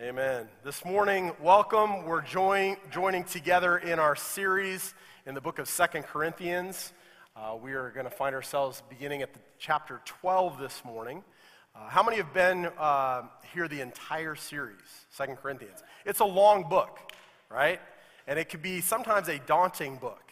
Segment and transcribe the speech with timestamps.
[0.00, 0.46] Amen.
[0.62, 2.04] This morning, welcome.
[2.04, 4.94] We're join, joining together in our series
[5.26, 6.92] in the book of Second Corinthians.
[7.34, 11.24] Uh, we are going to find ourselves beginning at the chapter 12 this morning.
[11.74, 13.22] Uh, how many have been uh,
[13.52, 14.78] here the entire series,
[15.10, 15.82] Second Corinthians?
[16.06, 17.00] It's a long book,
[17.50, 17.80] right?
[18.28, 20.22] And it can be sometimes a daunting book.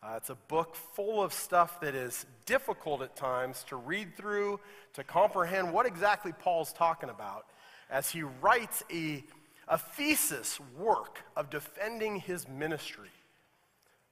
[0.00, 4.60] Uh, it's a book full of stuff that is difficult at times to read through,
[4.92, 7.46] to comprehend what exactly Paul's talking about
[7.90, 9.24] as he writes a,
[9.66, 13.10] a thesis work of defending his ministry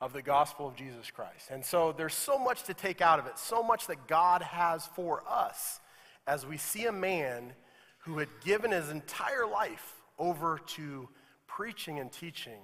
[0.00, 1.48] of the gospel of Jesus Christ.
[1.50, 4.86] And so there's so much to take out of it, so much that God has
[4.94, 5.80] for us
[6.26, 7.52] as we see a man
[7.98, 11.08] who had given his entire life over to
[11.46, 12.60] preaching and teaching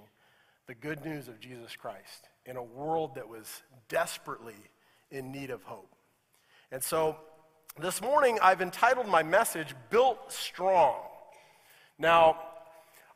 [0.66, 4.54] the good news of Jesus Christ in a world that was desperately
[5.10, 5.94] in need of hope.
[6.70, 7.16] And so
[7.80, 10.96] this morning, I've entitled my message, Built Strong.
[12.02, 12.36] Now,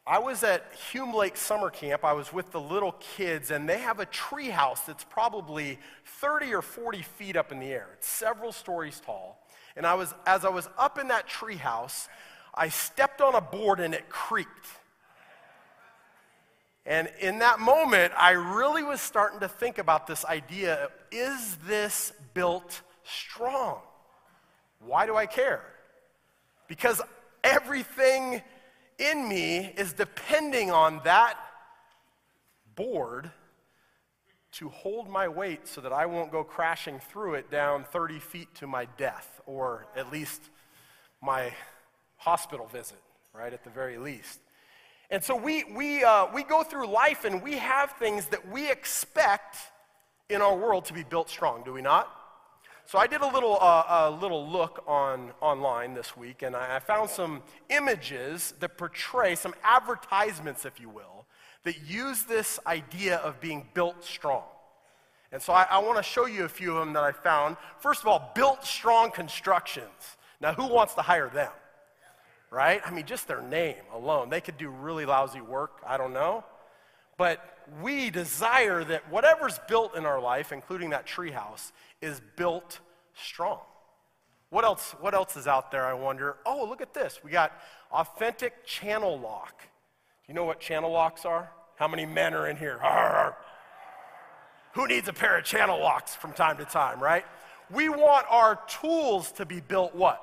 [0.07, 2.05] I was at Hume Lake Summer Camp.
[2.05, 5.81] I was with the little kids, and they have a tree house that's probably
[6.21, 7.89] 30 or 40 feet up in the air.
[7.95, 9.45] It's several stories tall.
[9.77, 12.09] And I was, as I was up in that tree house,
[12.55, 14.69] I stepped on a board and it creaked.
[16.87, 22.13] And in that moment, I really was starting to think about this idea is this
[22.35, 23.81] built strong?
[24.79, 25.65] Why do I care?
[26.69, 27.03] Because
[27.43, 28.43] everything
[28.99, 31.39] in me is depending on that
[32.75, 33.31] board
[34.53, 38.55] to hold my weight so that I won't go crashing through it down 30 feet
[38.57, 40.43] to my death, or at least
[41.23, 41.53] my
[42.17, 43.03] hospital visit,
[43.35, 44.41] right, at the very least.
[45.11, 48.71] And so we, we, uh, we go through life and we have things that we
[48.71, 49.57] expect
[50.29, 52.11] in our world to be built strong, do we not?
[52.89, 56.79] So I did a little, uh, a little look on, online this week, and I
[56.79, 61.27] found some images that portray some advertisements, if you will,
[61.65, 64.45] that use this idea of being built strong.
[65.33, 67.57] And so I, I want to show you a few of them that I found.
[67.81, 70.17] First of all, Built Strong Constructions.
[70.41, 71.51] Now, who wants to hire them?
[72.53, 72.81] Right?
[72.87, 74.31] I mean, just their name alone.
[74.31, 75.81] They could do really lousy work.
[75.85, 76.45] I don't know.
[77.19, 77.45] But
[77.83, 82.79] we desire that whatever's built in our life, including that treehouse, is built
[83.17, 83.61] strong.
[84.51, 86.37] What else, what else is out there, I wonder?
[86.47, 87.21] Oh, look at this.
[87.25, 87.53] We got
[87.91, 89.59] authentic Channellock.
[89.59, 91.51] Do you know what Channellocks are?
[91.77, 92.79] How many men are in here?
[92.83, 93.37] Arr!
[94.75, 97.25] Who needs a pair of Channellocks from time to time, right?
[97.71, 100.23] We want our tools to be built what?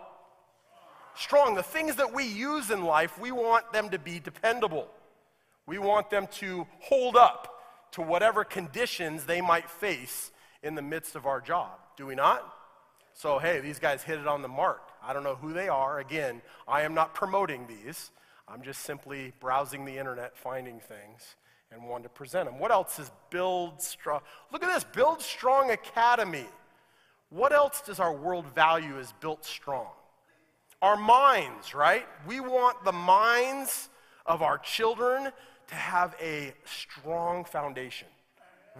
[1.15, 1.55] Strong.
[1.55, 4.87] The things that we use in life, we want them to be dependable.
[5.65, 7.49] We want them to hold up
[7.91, 10.31] to whatever conditions they might face
[10.63, 12.51] in the midst of our job, do we not?
[13.13, 14.89] So, hey, these guys hit it on the mark.
[15.01, 15.99] I don't know who they are.
[15.99, 18.11] Again, I am not promoting these.
[18.47, 21.35] I'm just simply browsing the internet, finding things,
[21.71, 22.59] and wanting to present them.
[22.59, 24.21] What else is Build Strong?
[24.51, 26.47] Look at this Build Strong Academy.
[27.29, 29.87] What else does our world value as built strong?
[30.83, 32.05] Our minds, right?
[32.27, 33.89] We want the minds
[34.25, 35.31] of our children
[35.67, 38.07] to have a strong foundation.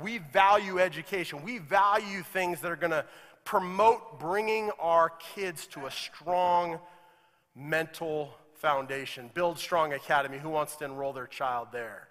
[0.02, 1.44] We value education.
[1.44, 3.06] We value things that are going to
[3.46, 6.80] promote bringing our kids to a strong
[7.56, 9.30] mental foundation.
[9.34, 10.38] Build Strong Academy.
[10.38, 12.08] Who wants to enroll their child there?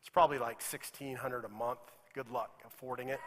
[0.00, 1.78] It's probably like 1600 a month.
[2.14, 3.20] Good luck affording it.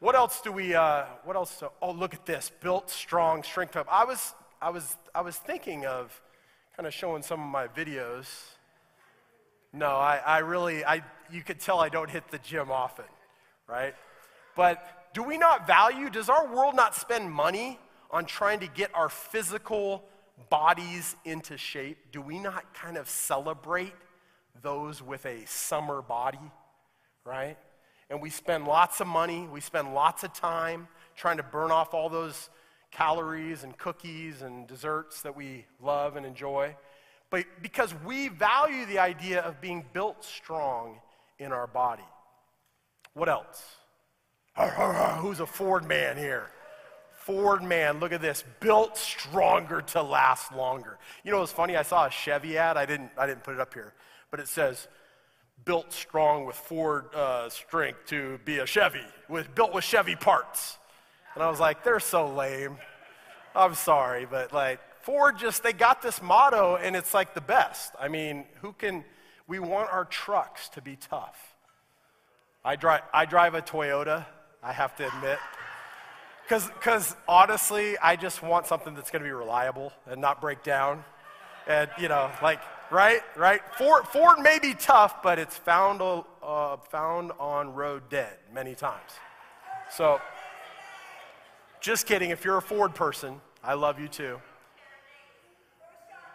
[0.00, 1.62] What else do we, uh, what else?
[1.82, 2.50] Oh, look at this.
[2.60, 3.86] Built Strong Strength Hub.
[3.90, 6.20] I was, I was, I was thinking of
[6.76, 8.26] kind of showing some of my videos.
[9.72, 13.06] No, I, I really, I, you could tell I don't hit the gym often,
[13.66, 13.94] right?
[14.54, 17.78] But do we not value, does our world not spend money
[18.10, 20.04] on trying to get our physical
[20.50, 21.96] bodies into shape?
[22.10, 23.94] Do we not kind of celebrate
[24.60, 26.50] those with a summer body,
[27.24, 27.56] right?
[28.10, 31.94] And we spend lots of money, we spend lots of time trying to burn off
[31.94, 32.50] all those
[32.90, 36.74] calories and cookies and desserts that we love and enjoy.
[37.30, 41.00] But because we value the idea of being built strong
[41.38, 42.04] in our body.
[43.14, 43.62] What else?
[44.56, 46.50] Who's a Ford man here?
[47.12, 50.98] Ford man, look at this, built stronger to last longer.
[51.24, 51.74] You know what's funny?
[51.74, 52.76] I saw a Chevy ad.
[52.76, 53.94] I didn't, I didn't put it up here,
[54.30, 54.88] but it says,
[55.64, 60.76] built strong with Ford uh, strength to be a Chevy, with, built with Chevy parts.
[61.34, 62.76] And I was like, they're so lame.
[63.56, 67.92] I'm sorry, but like, Ford just, they got this motto and it's like the best.
[67.98, 69.04] I mean, who can,
[69.46, 71.54] we want our trucks to be tough.
[72.64, 74.26] I drive, I drive a Toyota,
[74.64, 75.38] I have to admit.
[76.42, 81.04] Because honestly, I just want something that's going to be reliable and not break down.
[81.66, 83.60] And, you know, like, right, right?
[83.78, 89.10] Ford, Ford may be tough, but it's found, uh, found on road dead many times.
[89.90, 90.20] So,
[91.80, 92.30] just kidding.
[92.30, 94.40] If you're a Ford person, I love you too.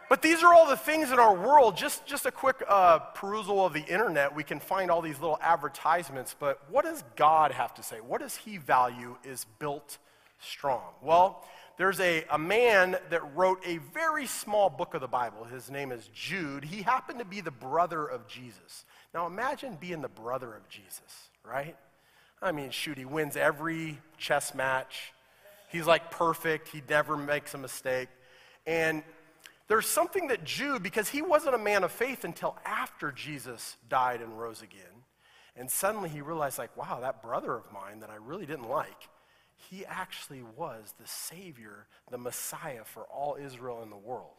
[0.09, 1.77] But these are all the things in our world.
[1.77, 5.37] Just, just a quick uh, perusal of the internet, we can find all these little
[5.39, 6.35] advertisements.
[6.37, 7.97] But what does God have to say?
[7.97, 9.99] What does He value is built
[10.39, 10.81] strong?
[11.03, 11.45] Well,
[11.77, 15.45] there's a, a man that wrote a very small book of the Bible.
[15.45, 16.65] His name is Jude.
[16.65, 18.85] He happened to be the brother of Jesus.
[19.13, 21.77] Now imagine being the brother of Jesus, right?
[22.41, 25.13] I mean, shoot, he wins every chess match.
[25.69, 26.69] He's like perfect.
[26.69, 28.09] He never makes a mistake.
[28.65, 29.03] And
[29.69, 34.19] there's something that Jude, because he wasn't a man of faith until after Jesus died
[34.21, 35.05] and rose again.
[35.55, 39.07] And suddenly he realized, like, wow, that brother of mine that I really didn't like,
[39.69, 44.33] he actually was the Savior, the Messiah for all Israel in the world.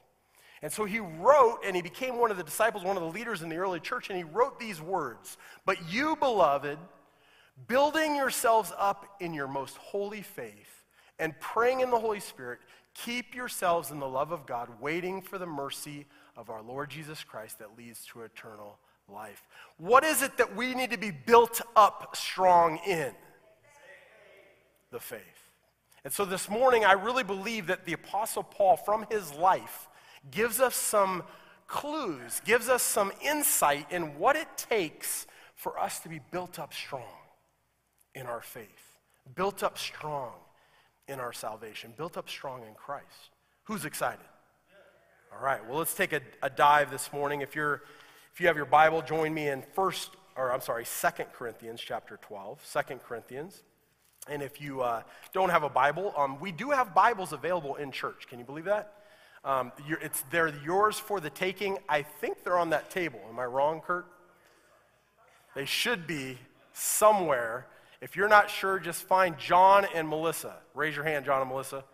[0.63, 3.43] And so he wrote, and he became one of the disciples, one of the leaders
[3.43, 6.79] in the early church, and he wrote these words But you, beloved,
[7.69, 10.85] building yourselves up in your most holy faith
[11.21, 12.61] and praying in the Holy Spirit,
[12.95, 16.07] Keep yourselves in the love of God, waiting for the mercy
[16.37, 18.79] of our Lord Jesus Christ that leads to eternal
[19.09, 19.47] life.
[19.79, 23.13] What is it that we need to be built up strong in?
[24.91, 25.21] The faith.
[26.03, 29.89] And so this morning, I really believe that the Apostle Paul, from his life,
[30.31, 31.23] gives us some
[31.67, 36.75] clues, gives us some insight in what it takes for us to be built up
[36.75, 37.05] strong
[38.15, 38.99] in our faith,
[39.35, 40.33] built up strong
[41.11, 43.31] in our salvation, built up strong in Christ.
[43.65, 44.25] Who's excited?
[45.33, 47.41] All right, well, let's take a, a dive this morning.
[47.41, 47.83] If, you're,
[48.33, 52.19] if you have your Bible, join me in first, or I'm sorry, Second Corinthians chapter
[52.23, 52.65] 12.
[52.65, 53.63] Second Corinthians.
[54.29, 55.03] And if you uh,
[55.33, 58.27] don't have a Bible, um, we do have Bibles available in church.
[58.29, 58.95] Can you believe that?
[59.45, 59.73] Um,
[60.03, 61.79] it's, they're yours for the taking.
[61.89, 63.21] I think they're on that table.
[63.29, 64.07] Am I wrong, Kurt?
[65.55, 66.39] They should be
[66.73, 67.67] somewhere
[68.01, 70.57] if you're not sure, just find John and Melissa.
[70.75, 71.85] Raise your hand, John and Melissa.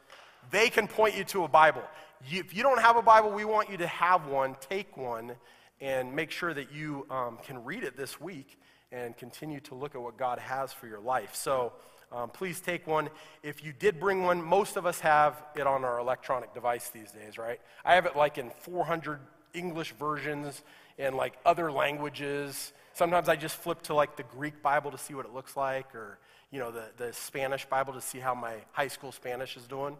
[0.50, 1.82] They can point you to a Bible.
[2.30, 5.32] If you don't have a Bible, we want you to have one, take one,
[5.80, 8.58] and make sure that you um, can read it this week
[8.92, 11.34] and continue to look at what God has for your life.
[11.34, 11.72] So
[12.12, 13.10] um, please take one.
[13.42, 17.10] If you did bring one, most of us have it on our electronic device these
[17.10, 17.60] days, right?
[17.84, 19.18] I have it like in 400
[19.54, 20.62] English versions
[20.98, 22.72] and like other languages.
[22.96, 25.94] Sometimes I just flip to like the Greek Bible to see what it looks like,
[25.94, 26.18] or
[26.50, 29.98] you know, the, the Spanish Bible to see how my high school Spanish is doing.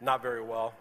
[0.00, 0.72] Not very well.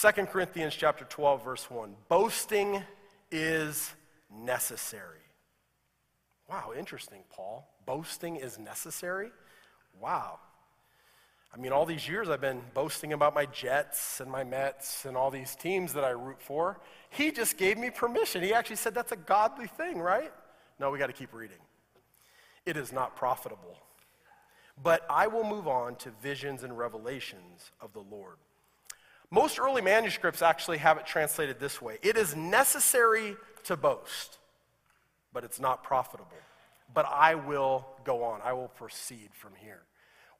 [0.00, 1.94] 2 Corinthians chapter 12, verse 1.
[2.08, 2.82] Boasting
[3.30, 3.94] is
[4.36, 5.20] necessary.
[6.50, 7.68] Wow, interesting, Paul.
[7.86, 9.30] Boasting is necessary?
[10.00, 10.40] Wow.
[11.54, 15.16] I mean, all these years I've been boasting about my Jets and my Mets and
[15.16, 16.80] all these teams that I root for.
[17.10, 18.42] He just gave me permission.
[18.42, 20.32] He actually said that's a godly thing, right?
[20.78, 21.56] No, we got to keep reading.
[22.66, 23.78] It is not profitable.
[24.82, 28.36] But I will move on to visions and revelations of the Lord.
[29.30, 34.38] Most early manuscripts actually have it translated this way It is necessary to boast,
[35.32, 36.28] but it's not profitable.
[36.94, 39.82] But I will go on, I will proceed from here.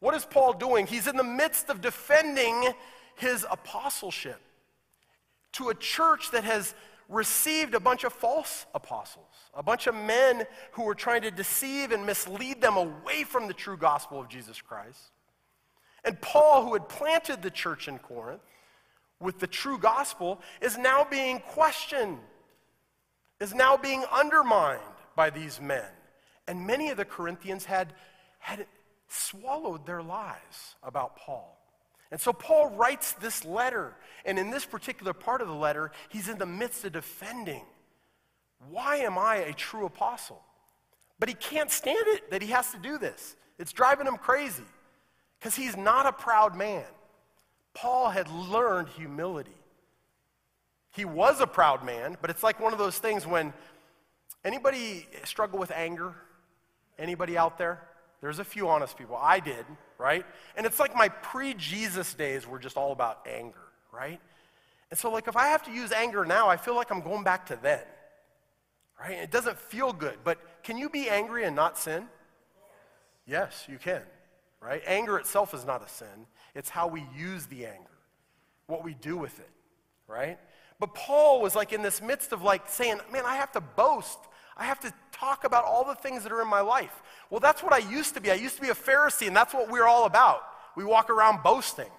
[0.01, 0.87] What is Paul doing?
[0.87, 2.73] He's in the midst of defending
[3.17, 4.41] his apostleship
[5.53, 6.75] to a church that has
[7.09, 11.93] received a bunch of false apostles, a bunch of men who were trying to deceive
[11.93, 15.13] and mislead them away from the true gospel of Jesus Christ.
[16.05, 18.43] And Paul, who had planted the church in Corinth
[19.21, 22.19] with the true gospel, is now being questioned,
[23.41, 24.81] is now being undermined
[25.15, 25.85] by these men.
[26.47, 27.93] And many of the Corinthians had,
[28.39, 28.67] had
[29.09, 31.59] swallowed their lies about Paul.
[32.11, 33.95] And so Paul writes this letter,
[34.25, 37.63] and in this particular part of the letter, he's in the midst of defending
[38.71, 40.43] why am I a true apostle?
[41.19, 43.37] But he can't stand it that he has to do this.
[43.59, 44.65] It's driving him crazy
[45.39, 46.85] because he's not a proud man.
[47.75, 49.51] Paul had learned humility.
[50.93, 53.53] He was a proud man, but it's like one of those things when
[54.45, 56.15] anybody struggle with anger?
[56.99, 57.83] Anybody out there?
[58.21, 59.19] There's a few honest people.
[59.21, 59.65] I did,
[59.99, 60.25] right?
[60.57, 63.59] And it's like my pre Jesus days were just all about anger,
[63.93, 64.21] right?
[64.91, 67.25] And so, like, if I have to use anger now, I feel like I'm going
[67.25, 67.83] back to then,
[69.01, 69.13] right?
[69.13, 70.19] It doesn't feel good.
[70.25, 72.09] But can you be angry and not sin?
[73.27, 74.03] Yes, you can,
[74.61, 74.83] right?
[74.87, 77.91] Anger itself is not a sin, it's how we use the anger,
[78.67, 79.51] what we do with it,
[80.07, 80.39] right?
[80.79, 84.19] But Paul was like in this midst of like saying, man, I have to boast.
[84.57, 87.03] I have to talk about all the things that are in my life.
[87.31, 88.31] Well, that's what I used to be.
[88.31, 90.43] I used to be a Pharisee, and that's what we're all about.
[90.77, 91.91] We walk around boasting.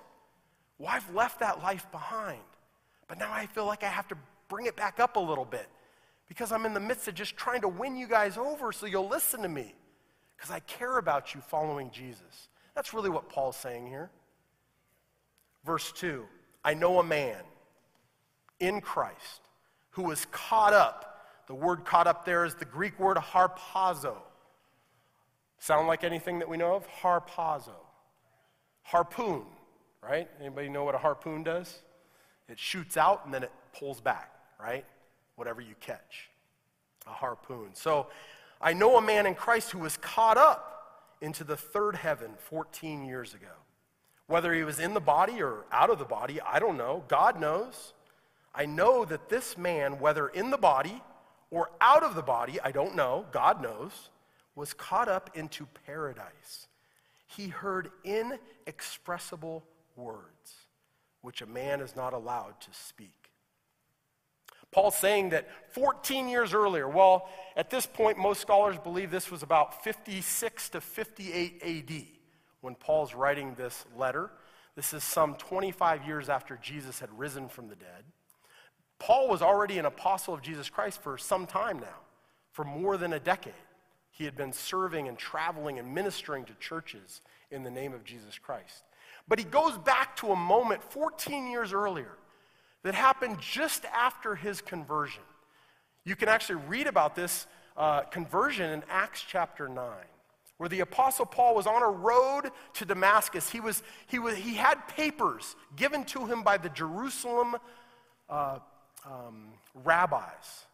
[0.77, 2.39] Well, I've left that life behind.
[3.07, 5.67] But now I feel like I have to bring it back up a little bit
[6.27, 9.07] because I'm in the midst of just trying to win you guys over so you'll
[9.07, 9.73] listen to me
[10.35, 12.49] because I care about you following Jesus.
[12.75, 14.09] That's really what Paul's saying here.
[15.65, 16.25] Verse 2
[16.63, 17.41] I know a man
[18.59, 19.41] in Christ
[19.91, 21.16] who was caught up.
[21.47, 24.17] The word caught up there is the Greek word harpazo.
[25.59, 26.87] Sound like anything that we know of?
[27.01, 27.75] Harpazo.
[28.83, 29.43] Harpoon,
[30.01, 30.29] right?
[30.39, 31.79] Anybody know what a harpoon does?
[32.47, 34.85] It shoots out and then it pulls back, right?
[35.35, 36.29] Whatever you catch.
[37.07, 37.69] A harpoon.
[37.73, 38.07] So
[38.61, 40.73] I know a man in Christ who was caught up
[41.21, 43.47] into the third heaven 14 years ago.
[44.27, 47.03] Whether he was in the body or out of the body, I don't know.
[47.07, 47.93] God knows.
[48.53, 51.01] I know that this man, whether in the body
[51.51, 54.09] or out of the body, I don't know, God knows,
[54.55, 56.67] was caught up into paradise.
[57.27, 59.63] He heard inexpressible
[59.95, 60.53] words,
[61.21, 63.11] which a man is not allowed to speak.
[64.71, 69.43] Paul's saying that 14 years earlier, well, at this point, most scholars believe this was
[69.43, 72.03] about 56 to 58 AD
[72.61, 74.29] when Paul's writing this letter.
[74.75, 78.03] This is some 25 years after Jesus had risen from the dead.
[78.99, 81.99] Paul was already an apostle of Jesus Christ for some time now,
[82.51, 83.53] for more than a decade.
[84.11, 88.39] He had been serving and traveling and ministering to churches in the name of Jesus
[88.39, 88.83] Christ.
[89.27, 92.17] But he goes back to a moment 14 years earlier
[92.83, 95.23] that happened just after his conversion.
[96.03, 99.85] You can actually read about this uh, conversion in Acts chapter 9
[100.57, 104.55] where the apostle paul was on a road to damascus he, was, he, was, he
[104.55, 107.55] had papers given to him by the jerusalem
[108.27, 108.57] uh,
[109.07, 109.47] um,
[109.83, 110.65] rabbis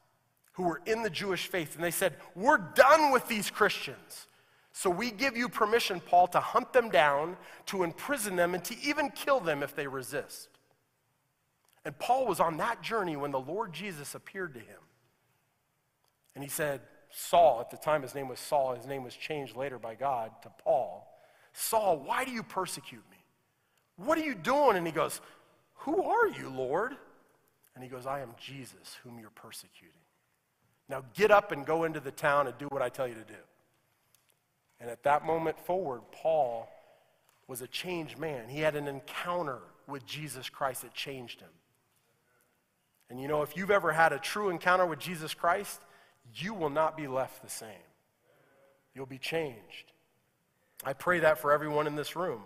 [0.53, 4.27] who were in the jewish faith and they said we're done with these christians
[4.71, 8.75] so we give you permission paul to hunt them down to imprison them and to
[8.81, 10.49] even kill them if they resist
[11.85, 14.79] and paul was on that journey when the lord jesus appeared to him
[16.35, 16.81] and he said
[17.15, 20.31] Saul, at the time his name was Saul, his name was changed later by God
[20.41, 21.07] to Paul.
[21.53, 23.17] Saul, why do you persecute me?
[23.97, 24.75] What are you doing?
[24.75, 25.21] And he goes,
[25.75, 26.95] Who are you, Lord?
[27.75, 29.93] And he goes, I am Jesus, whom you're persecuting.
[30.89, 33.21] Now get up and go into the town and do what I tell you to
[33.21, 33.39] do.
[34.79, 36.69] And at that moment forward, Paul
[37.47, 38.49] was a changed man.
[38.49, 41.49] He had an encounter with Jesus Christ that changed him.
[43.09, 45.79] And you know, if you've ever had a true encounter with Jesus Christ,
[46.35, 47.67] you will not be left the same.
[48.93, 49.91] You'll be changed.
[50.83, 52.43] I pray that for everyone in this room.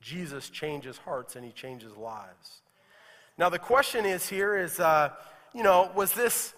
[0.00, 2.60] Jesus changes hearts and he changes lives.
[3.36, 5.10] Now, the question is here is, uh,
[5.54, 6.54] you know, was this.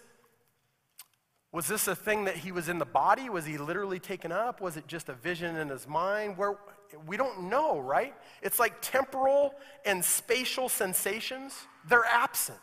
[1.52, 3.30] Was this a thing that he was in the body?
[3.30, 4.60] Was he literally taken up?
[4.60, 6.36] Was it just a vision in his mind?
[6.36, 6.58] Where
[7.06, 8.14] we don't know, right?
[8.42, 9.54] It's like temporal
[9.84, 11.54] and spatial sensations,
[11.88, 12.58] they're absent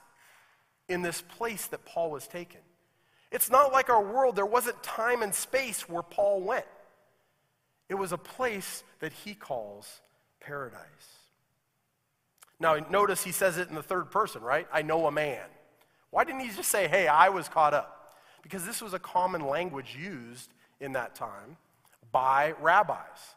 [0.87, 2.61] in this place that Paul was taken.
[3.31, 4.35] It's not like our world.
[4.35, 6.65] There wasn't time and space where Paul went,
[7.89, 10.01] it was a place that he calls
[10.39, 10.79] paradise.
[12.63, 14.65] Now, notice he says it in the third person, right?
[14.71, 15.43] I know a man.
[16.11, 18.15] Why didn't he just say, hey, I was caught up?
[18.41, 21.57] Because this was a common language used in that time
[22.13, 23.35] by rabbis,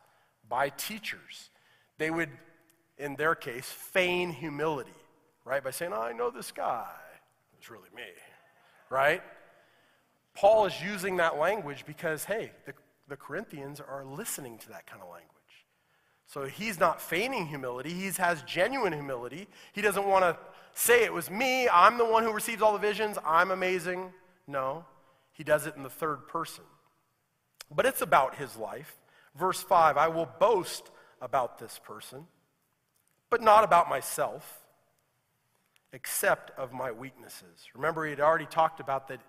[0.48, 1.50] by teachers.
[1.98, 2.30] They would,
[2.98, 4.90] in their case, feign humility,
[5.44, 5.64] right?
[5.64, 6.86] By saying, oh, I know this guy.
[7.58, 8.04] It's really me,
[8.90, 9.22] right?
[10.34, 12.74] Paul is using that language because, hey, the,
[13.08, 15.35] the Corinthians are listening to that kind of language.
[16.26, 19.48] So he's not feigning humility, he has genuine humility.
[19.72, 20.36] He doesn't want to
[20.74, 24.12] say it was me, I'm the one who receives all the visions, I'm amazing.
[24.46, 24.84] No,
[25.32, 26.64] he does it in the third person.
[27.74, 28.96] But it's about his life.
[29.36, 30.90] Verse 5 I will boast
[31.20, 32.26] about this person,
[33.30, 34.60] but not about myself,
[35.92, 37.68] except of my weaknesses.
[37.74, 39.20] Remember, he had already talked about that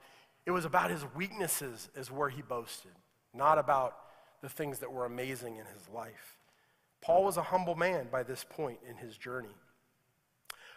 [0.45, 2.91] it was about his weaknesses, is where he boasted,
[3.33, 3.97] not about
[4.41, 6.36] the things that were amazing in his life.
[7.01, 9.55] Paul was a humble man by this point in his journey.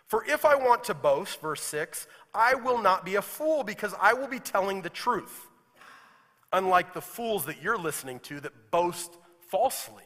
[0.07, 3.95] For if I want to boast, verse 6, I will not be a fool because
[4.01, 5.47] I will be telling the truth.
[6.53, 9.17] Unlike the fools that you're listening to that boast
[9.49, 10.03] falsely.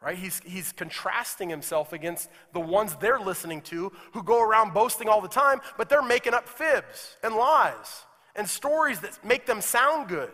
[0.00, 0.16] Right?
[0.16, 5.20] He's, he's contrasting himself against the ones they're listening to who go around boasting all
[5.20, 8.04] the time, but they're making up fibs and lies
[8.36, 10.30] and stories that make them sound good.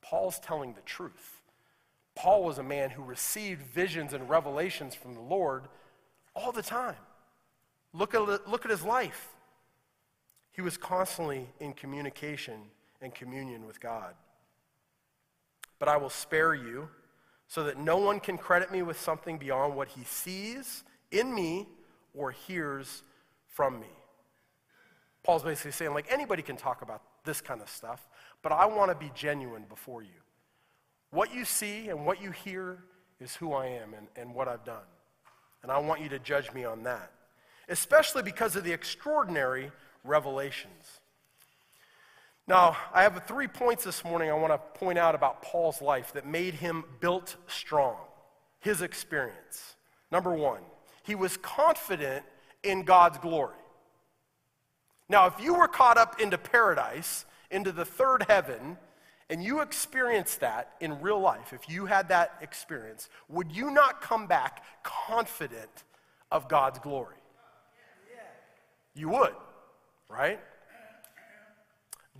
[0.00, 1.31] Paul's telling the truth.
[2.14, 5.64] Paul was a man who received visions and revelations from the Lord
[6.34, 6.96] all the time.
[7.92, 9.28] Look at, look at his life.
[10.52, 12.60] He was constantly in communication
[13.00, 14.14] and communion with God.
[15.78, 16.88] But I will spare you
[17.48, 21.68] so that no one can credit me with something beyond what he sees in me
[22.14, 23.02] or hears
[23.46, 23.90] from me.
[25.22, 28.08] Paul's basically saying, like, anybody can talk about this kind of stuff,
[28.42, 30.21] but I want to be genuine before you.
[31.12, 32.78] What you see and what you hear
[33.20, 34.82] is who I am and, and what I've done.
[35.62, 37.12] And I want you to judge me on that,
[37.68, 39.70] especially because of the extraordinary
[40.04, 41.00] revelations.
[42.48, 46.12] Now, I have three points this morning I want to point out about Paul's life
[46.14, 47.96] that made him built strong,
[48.58, 49.76] his experience.
[50.10, 50.62] Number one,
[51.04, 52.24] he was confident
[52.64, 53.54] in God's glory.
[55.08, 58.78] Now, if you were caught up into paradise, into the third heaven,
[59.30, 64.00] and you experienced that in real life, if you had that experience, would you not
[64.00, 65.84] come back confident
[66.30, 67.16] of God's glory?
[68.94, 69.34] You would,
[70.08, 70.38] right?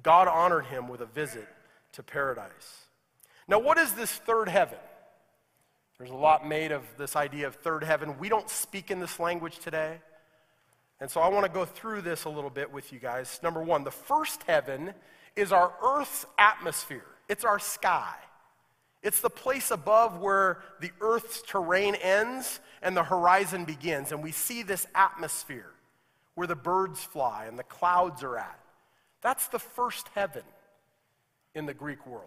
[0.02, 1.46] God honored him with a visit
[1.92, 2.86] to paradise.
[3.46, 4.78] Now, what is this third heaven?
[5.98, 8.18] There's a lot made of this idea of third heaven.
[8.18, 10.00] We don't speak in this language today.
[11.00, 13.40] And so I want to go through this a little bit with you guys.
[13.42, 14.94] Number one, the first heaven
[15.36, 18.14] is our Earth's atmosphere, it's our sky.
[19.02, 24.12] It's the place above where the Earth's terrain ends and the horizon begins.
[24.12, 25.72] And we see this atmosphere
[26.36, 28.60] where the birds fly and the clouds are at.
[29.20, 30.44] That's the first heaven
[31.54, 32.26] in the Greek world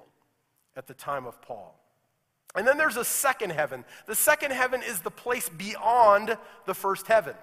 [0.75, 1.79] at the time of Paul.
[2.55, 3.83] And then there's a second heaven.
[4.05, 7.35] The second heaven is the place beyond the first heaven.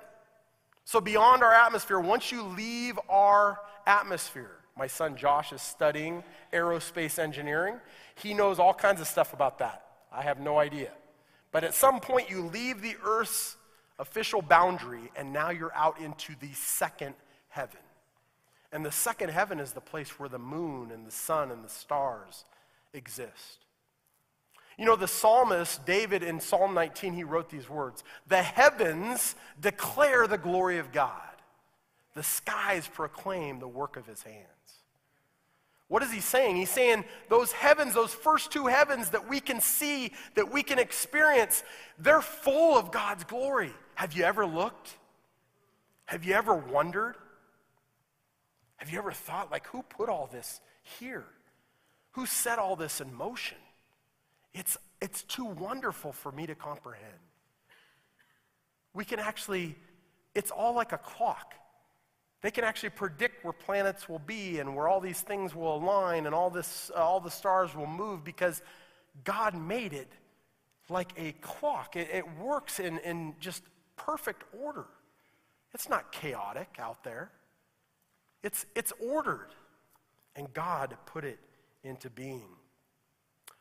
[0.84, 7.16] So, beyond our atmosphere, once you leave our atmosphere, my son Josh is studying aerospace
[7.16, 7.76] engineering.
[8.16, 9.84] He knows all kinds of stuff about that.
[10.10, 10.90] I have no idea.
[11.52, 13.54] But at some point, you leave the Earth's
[14.00, 17.14] official boundary, and now you're out into the second
[17.48, 17.78] heaven.
[18.72, 21.68] And the second heaven is the place where the moon and the sun and the
[21.68, 22.44] stars
[22.92, 23.64] exist.
[24.76, 30.26] You know, the psalmist, David, in Psalm 19, he wrote these words The heavens declare
[30.26, 31.36] the glory of God,
[32.14, 34.48] the skies proclaim the work of his hands.
[35.92, 36.56] What is he saying?
[36.56, 40.78] He's saying those heavens, those first two heavens that we can see, that we can
[40.78, 41.62] experience,
[41.98, 43.74] they're full of God's glory.
[43.96, 44.96] Have you ever looked?
[46.06, 47.16] Have you ever wondered?
[48.76, 50.62] Have you ever thought, like, who put all this
[50.98, 51.26] here?
[52.12, 53.58] Who set all this in motion?
[54.54, 57.20] It's, it's too wonderful for me to comprehend.
[58.94, 59.76] We can actually,
[60.34, 61.52] it's all like a clock.
[62.42, 66.26] They can actually predict where planets will be and where all these things will align
[66.26, 68.62] and all, this, uh, all the stars will move because
[69.24, 70.10] God made it
[70.88, 71.94] like a clock.
[71.94, 73.62] It, it works in, in just
[73.96, 74.86] perfect order.
[75.72, 77.30] It's not chaotic out there.
[78.42, 79.50] It's, it's ordered,
[80.34, 81.38] and God put it
[81.84, 82.48] into being.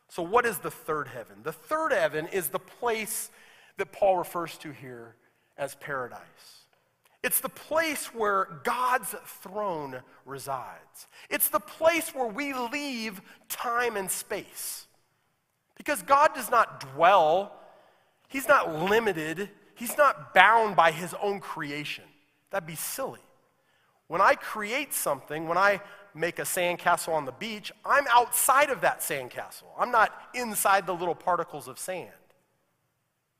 [0.09, 1.37] So, what is the third heaven?
[1.43, 3.29] The third heaven is the place
[3.77, 5.15] that Paul refers to here
[5.57, 6.65] as paradise.
[7.23, 11.07] It's the place where God's throne resides.
[11.29, 14.88] It's the place where we leave time and space.
[15.77, 17.53] Because God does not dwell,
[18.27, 22.05] He's not limited, He's not bound by His own creation.
[22.49, 23.19] That'd be silly.
[24.07, 25.79] When I create something, when I
[26.13, 29.69] make a sandcastle on the beach, I'm outside of that sandcastle.
[29.79, 32.10] I'm not inside the little particles of sand.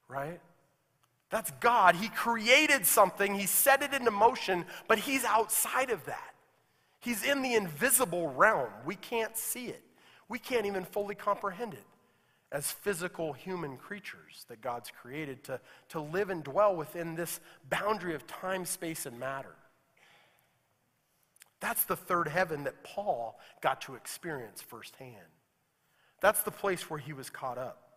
[0.08, 0.40] Right?
[1.32, 1.96] That's God.
[1.96, 6.36] He created something, He set it into motion, but He's outside of that.
[7.00, 8.70] He's in the invisible realm.
[8.86, 9.84] We can't see it,
[10.30, 11.86] we can't even fully comprehend it
[12.52, 17.40] as physical human creatures that God's created to, to live and dwell within this
[17.70, 19.56] boundary of time, space, and matter.
[21.62, 25.16] That's the third heaven that Paul got to experience firsthand.
[26.20, 27.91] That's the place where he was caught up.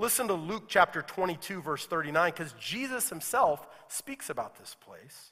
[0.00, 5.30] Listen to Luke chapter 22, verse 39, because Jesus himself speaks about this place.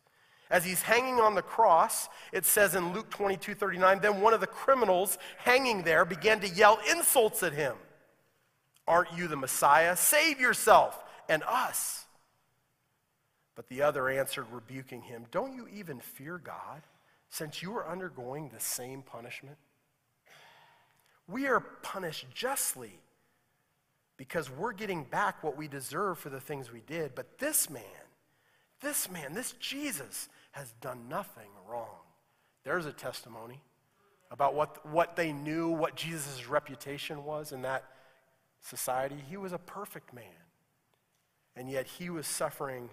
[0.50, 4.42] As he's hanging on the cross, it says in Luke 22, 39, then one of
[4.42, 7.76] the criminals hanging there began to yell insults at him.
[8.86, 9.96] Aren't you the Messiah?
[9.96, 12.04] Save yourself and us.
[13.54, 16.82] But the other answered, rebuking him, Don't you even fear God,
[17.30, 19.56] since you are undergoing the same punishment?
[21.26, 23.00] We are punished justly
[24.18, 27.14] because we're getting back what we deserve for the things we did.
[27.14, 27.82] But this man,
[28.82, 32.00] this man, this Jesus, has done nothing wrong.
[32.64, 33.62] There's a testimony
[34.30, 37.84] about what, what they knew, what Jesus' reputation was in that
[38.60, 39.16] society.
[39.30, 40.24] He was a perfect man,
[41.56, 42.90] and yet he was suffering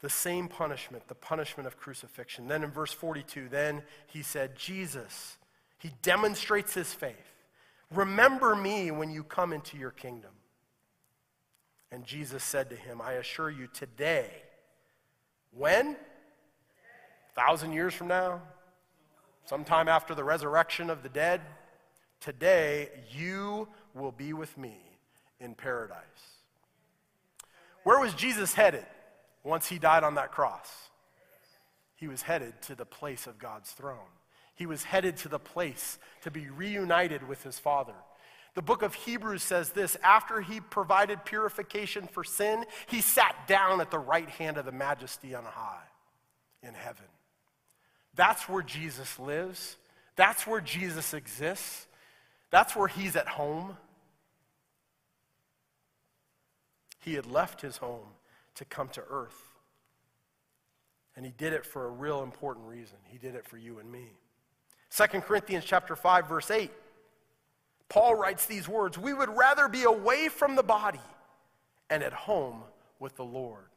[0.00, 2.48] the same punishment, the punishment of crucifixion.
[2.48, 5.36] Then in verse 42, then he said, Jesus,
[5.78, 7.35] he demonstrates his faith.
[7.94, 10.30] Remember me when you come into your kingdom.
[11.92, 14.30] And Jesus said to him, I assure you, today,
[15.52, 15.96] when?
[15.96, 18.42] A thousand years from now?
[19.44, 21.40] Sometime after the resurrection of the dead?
[22.20, 24.78] Today, you will be with me
[25.38, 26.00] in paradise.
[27.84, 28.86] Where was Jesus headed
[29.44, 30.68] once he died on that cross?
[31.94, 34.10] He was headed to the place of God's throne.
[34.56, 37.94] He was headed to the place to be reunited with his Father.
[38.54, 43.82] The book of Hebrews says this after he provided purification for sin, he sat down
[43.82, 45.84] at the right hand of the majesty on high
[46.62, 47.04] in heaven.
[48.14, 49.76] That's where Jesus lives.
[50.16, 51.86] That's where Jesus exists.
[52.50, 53.76] That's where he's at home.
[57.00, 58.08] He had left his home
[58.54, 59.50] to come to earth.
[61.14, 62.96] And he did it for a real important reason.
[63.04, 64.12] He did it for you and me.
[64.96, 66.70] 2 Corinthians chapter 5 verse 8.
[67.88, 71.00] Paul writes these words, "We would rather be away from the body
[71.90, 72.64] and at home
[72.98, 73.68] with the Lord."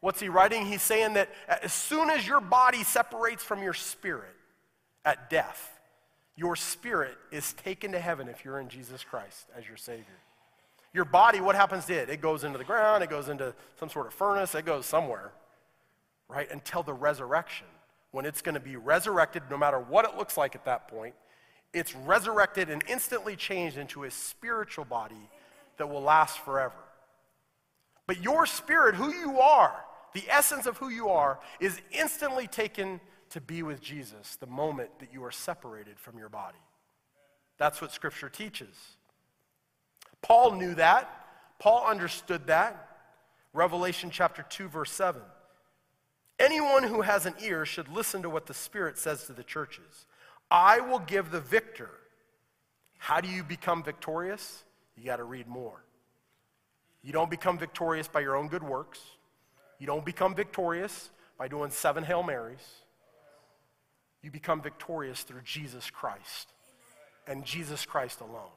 [0.00, 0.66] What's he writing?
[0.66, 4.36] He's saying that as soon as your body separates from your spirit
[5.04, 5.80] at death,
[6.36, 10.20] your spirit is taken to heaven if you're in Jesus Christ as your Savior.
[10.92, 12.10] Your body, what happens to it?
[12.10, 15.32] It goes into the ground, it goes into some sort of furnace, it goes somewhere
[16.28, 16.50] right?
[16.50, 17.66] Until the resurrection,
[18.14, 21.16] when it's going to be resurrected, no matter what it looks like at that point.
[21.72, 25.28] It's resurrected and instantly changed into a spiritual body
[25.78, 26.76] that will last forever.
[28.06, 29.74] But your spirit, who you are,
[30.12, 33.00] the essence of who you are, is instantly taken
[33.30, 36.62] to be with Jesus the moment that you are separated from your body.
[37.58, 38.76] That's what Scripture teaches.
[40.22, 41.10] Paul knew that.
[41.58, 42.90] Paul understood that.
[43.52, 45.20] Revelation chapter 2, verse 7.
[46.38, 50.06] Anyone who has an ear should listen to what the Spirit says to the churches.
[50.50, 51.90] I will give the victor.
[52.98, 54.64] How do you become victorious?
[54.96, 55.84] You got to read more.
[57.02, 59.00] You don't become victorious by your own good works.
[59.78, 62.64] You don't become victorious by doing seven Hail Marys.
[64.22, 66.52] You become victorious through Jesus Christ
[67.26, 68.52] and Jesus Christ alone.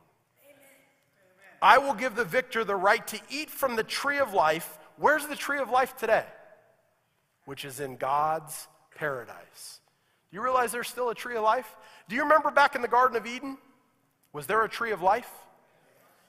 [1.62, 4.78] I will give the victor the right to eat from the tree of life.
[4.98, 6.26] Where's the tree of life today?
[7.48, 9.80] Which is in God's paradise.
[10.30, 11.78] Do you realize there's still a tree of life?
[12.10, 13.58] Do you remember back in the Garden of Eden?
[14.34, 15.32] Was there a tree of life?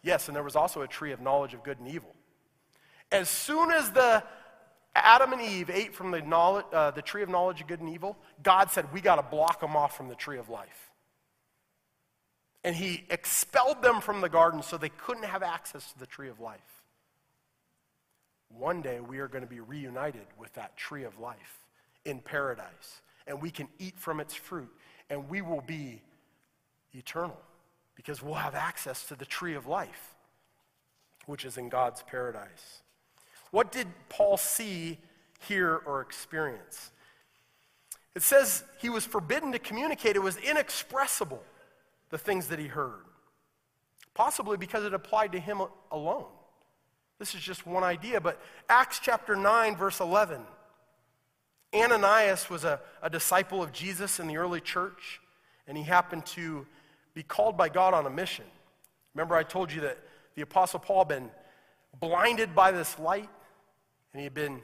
[0.04, 2.14] Yes, and there was also a tree of knowledge of good and evil.
[3.10, 4.22] As soon as the
[4.94, 7.88] Adam and Eve ate from the, knowledge, uh, the tree of knowledge of good and
[7.88, 10.92] evil, God said, We got to block them off from the tree of life.
[12.62, 16.28] And He expelled them from the garden so they couldn't have access to the tree
[16.28, 16.77] of life.
[18.48, 21.58] One day we are going to be reunited with that tree of life
[22.04, 24.70] in paradise, and we can eat from its fruit,
[25.10, 26.02] and we will be
[26.94, 27.38] eternal
[27.94, 30.14] because we'll have access to the tree of life,
[31.26, 32.82] which is in God's paradise.
[33.50, 34.98] What did Paul see,
[35.40, 36.90] hear, or experience?
[38.14, 41.42] It says he was forbidden to communicate, it was inexpressible,
[42.10, 43.04] the things that he heard.
[44.14, 45.60] Possibly because it applied to him
[45.92, 46.26] alone.
[47.18, 50.40] This is just one idea, but Acts chapter 9, verse 11.
[51.74, 55.20] Ananias was a, a disciple of Jesus in the early church,
[55.66, 56.66] and he happened to
[57.14, 58.44] be called by God on a mission.
[59.14, 59.98] Remember, I told you that
[60.36, 61.30] the Apostle Paul had been
[61.98, 63.28] blinded by this light,
[64.12, 64.62] and he had been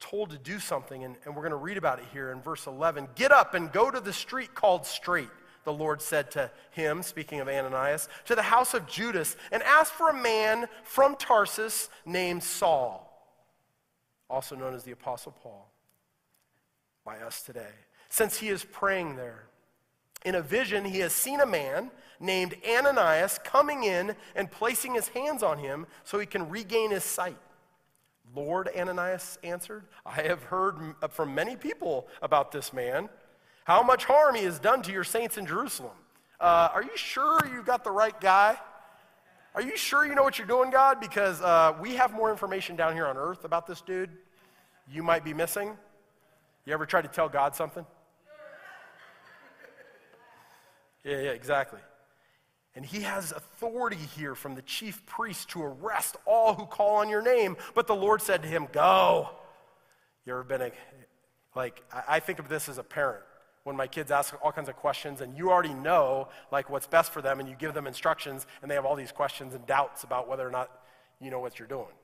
[0.00, 2.66] told to do something, and, and we're going to read about it here in verse
[2.66, 3.08] 11.
[3.14, 5.28] Get up and go to the street called Straight
[5.64, 9.92] the Lord said to him, speaking of Ananias, to the house of Judas, and ask
[9.92, 13.08] for a man from Tarsus named Saul,
[14.28, 15.70] also known as the Apostle Paul,
[17.04, 17.74] by us today,
[18.08, 19.44] since he is praying there.
[20.24, 25.08] In a vision, he has seen a man named Ananias coming in and placing his
[25.08, 27.38] hands on him so he can regain his sight.
[28.34, 30.76] Lord, Ananias answered, I have heard
[31.10, 33.08] from many people about this man
[33.64, 35.92] how much harm he has done to your saints in Jerusalem.
[36.40, 38.58] Uh, are you sure you've got the right guy?
[39.54, 40.98] Are you sure you know what you're doing, God?
[41.00, 44.10] Because uh, we have more information down here on earth about this dude
[44.90, 45.76] you might be missing.
[46.66, 47.86] You ever try to tell God something?
[51.04, 51.80] Yeah, yeah, exactly.
[52.74, 57.08] And he has authority here from the chief priest to arrest all who call on
[57.08, 57.56] your name.
[57.74, 59.30] But the Lord said to him, Go.
[60.24, 60.70] You ever been a,
[61.54, 63.24] like, I think of this as a parent
[63.64, 67.12] when my kids ask all kinds of questions and you already know like what's best
[67.12, 70.04] for them and you give them instructions and they have all these questions and doubts
[70.04, 70.70] about whether or not
[71.20, 71.94] you know what you're doing.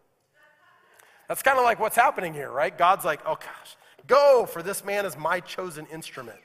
[1.26, 2.76] That's kind of like what's happening here right?
[2.76, 6.38] God's like oh gosh go for this man is my chosen instrument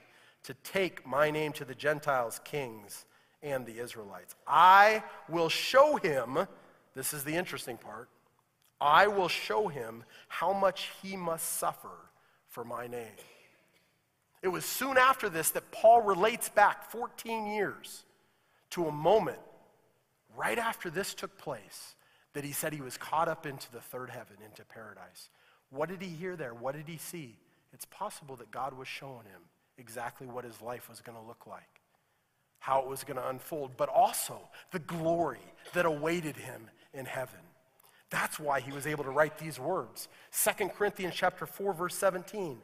[0.43, 3.05] to take my name to the gentiles kings
[3.41, 4.35] and the israelites.
[4.47, 6.47] I will show him
[6.95, 8.09] this is the interesting part
[8.81, 12.09] I will show him how much he must suffer
[12.49, 13.15] for my name.
[14.43, 18.03] It was soon after this that Paul relates back 14 years
[18.71, 19.39] to a moment
[20.35, 21.95] right after this took place
[22.33, 25.29] that he said he was caught up into the third heaven, into paradise.
[25.69, 26.53] What did he hear there?
[26.53, 27.37] What did he see?
[27.71, 29.41] It's possible that God was showing him
[29.77, 31.81] exactly what his life was going to look like,
[32.59, 34.39] how it was going to unfold, but also
[34.71, 35.39] the glory
[35.73, 37.39] that awaited him in heaven.
[38.09, 40.09] That's why he was able to write these words.
[40.43, 42.57] 2 Corinthians chapter 4 verse 17.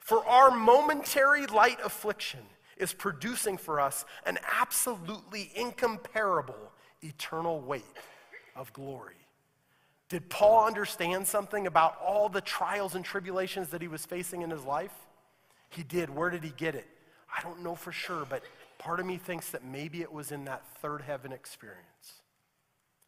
[0.00, 2.40] For our momentary light affliction
[2.76, 7.84] is producing for us an absolutely incomparable eternal weight
[8.56, 9.14] of glory.
[10.08, 14.50] Did Paul understand something about all the trials and tribulations that he was facing in
[14.50, 14.94] his life?
[15.68, 16.10] He did.
[16.10, 16.88] Where did he get it?
[17.34, 18.42] I don't know for sure, but
[18.78, 22.22] part of me thinks that maybe it was in that third heaven experience.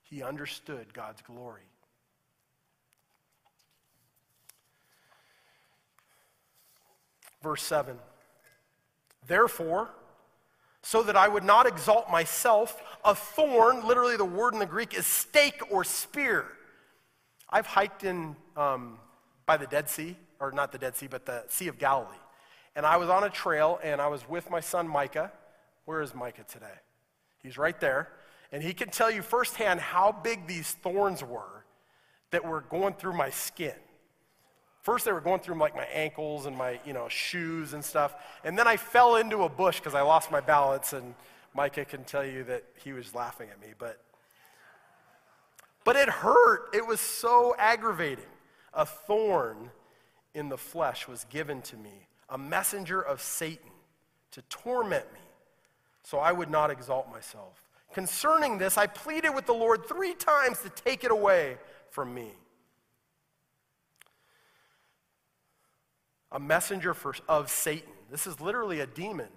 [0.03, 1.72] He understood God's glory.
[7.43, 7.99] Verse 7
[9.27, 9.91] Therefore,
[10.83, 14.95] so that I would not exalt myself, a thorn, literally the word in the Greek
[14.95, 16.47] is stake or spear.
[17.49, 18.99] I've hiked in um,
[19.47, 22.17] by the Dead Sea, or not the Dead Sea, but the Sea of Galilee.
[22.75, 25.31] And I was on a trail and I was with my son Micah.
[25.85, 26.67] Where is Micah today?
[27.43, 28.09] He's right there.
[28.51, 31.65] And he can tell you firsthand how big these thorns were
[32.31, 33.75] that were going through my skin.
[34.83, 38.15] First, they were going through like my ankles and my, you know, shoes and stuff.
[38.45, 40.93] And then I fell into a bush because I lost my balance.
[40.93, 41.15] And
[41.55, 43.69] Micah can tell you that he was laughing at me.
[43.79, 44.01] But,
[45.85, 46.75] but it hurt.
[46.75, 48.25] It was so aggravating.
[48.75, 49.71] A thorn
[50.35, 53.71] in the flesh was given to me, a messenger of Satan
[54.33, 55.21] to torment me,
[56.03, 57.63] so I would not exalt myself.
[57.93, 61.59] Concerning this, I pleaded with the Lord three times to take it away
[61.91, 62.31] from me.
[66.33, 67.93] A messenger for, of Satan.
[68.11, 69.29] This is literally a demon.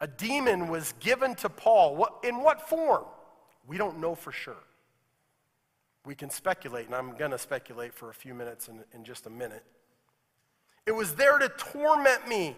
[0.00, 1.96] A demon was given to Paul.
[1.96, 3.04] What, in what form?
[3.66, 4.56] We don't know for sure.
[6.04, 9.26] We can speculate, and I'm going to speculate for a few minutes in, in just
[9.26, 9.64] a minute.
[10.86, 12.56] It was there to torment me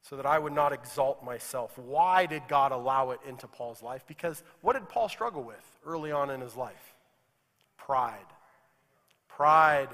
[0.00, 1.76] so that I would not exalt myself.
[1.76, 4.04] Why did God allow it into Paul's life?
[4.06, 6.94] Because what did Paul struggle with early on in his life?
[7.76, 8.16] Pride.
[9.28, 9.90] Pride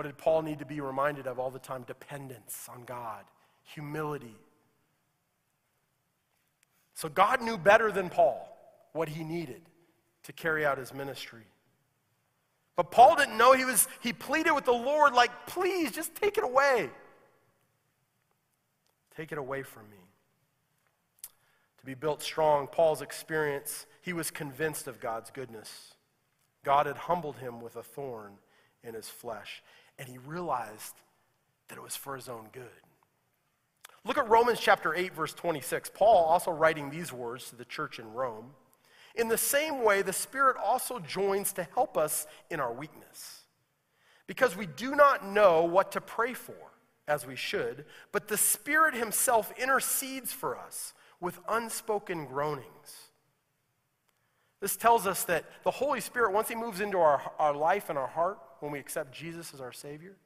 [0.00, 1.82] what did Paul need to be reminded of all the time?
[1.82, 3.22] Dependence on God,
[3.64, 4.34] humility.
[6.94, 8.48] So God knew better than Paul
[8.94, 9.60] what he needed
[10.22, 11.44] to carry out his ministry.
[12.76, 16.38] But Paul didn't know he was he pleaded with the Lord like, "Please just take
[16.38, 16.90] it away.
[19.14, 20.00] Take it away from me."
[21.80, 25.92] To be built strong, Paul's experience, he was convinced of God's goodness.
[26.64, 28.38] God had humbled him with a thorn
[28.82, 29.62] in his flesh
[30.00, 30.94] and he realized
[31.68, 32.64] that it was for his own good.
[34.04, 35.90] Look at Romans chapter 8, verse 26.
[35.94, 38.46] Paul also writing these words to the church in Rome.
[39.14, 43.42] In the same way, the Spirit also joins to help us in our weakness.
[44.26, 46.54] Because we do not know what to pray for
[47.06, 53.10] as we should, but the Spirit Himself intercedes for us with unspoken groanings.
[54.60, 57.98] This tells us that the Holy Spirit, once He moves into our, our life and
[57.98, 60.16] our heart, when we accept Jesus as our Savior,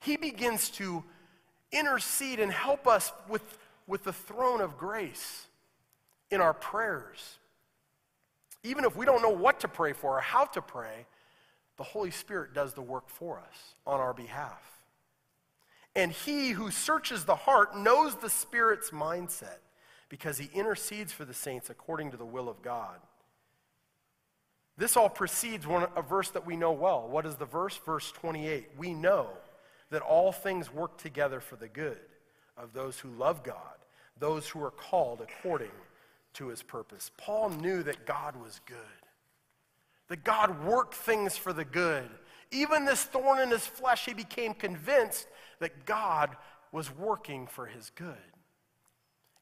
[0.00, 1.04] He begins to
[1.70, 5.46] intercede and help us with, with the throne of grace
[6.30, 7.38] in our prayers.
[8.62, 11.06] Even if we don't know what to pray for or how to pray,
[11.76, 14.62] the Holy Spirit does the work for us on our behalf.
[15.94, 19.58] And He who searches the heart knows the Spirit's mindset
[20.08, 22.98] because He intercedes for the saints according to the will of God.
[24.76, 27.06] This all precedes one, a verse that we know well.
[27.08, 27.76] What is the verse?
[27.84, 28.70] Verse 28.
[28.78, 29.28] We know
[29.90, 32.00] that all things work together for the good
[32.56, 33.56] of those who love God,
[34.18, 35.70] those who are called according
[36.34, 37.10] to his purpose.
[37.18, 38.78] Paul knew that God was good,
[40.08, 42.08] that God worked things for the good.
[42.50, 45.26] Even this thorn in his flesh, he became convinced
[45.60, 46.36] that God
[46.70, 48.16] was working for his good.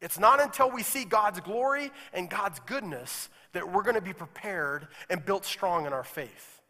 [0.00, 4.12] It's not until we see God's glory and God's goodness that we're going to be
[4.12, 6.60] prepared and built strong in our faith.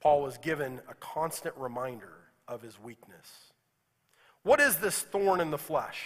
[0.00, 2.12] Paul was given a constant reminder
[2.48, 3.52] of his weakness.
[4.42, 6.02] What is this thorn in the flesh?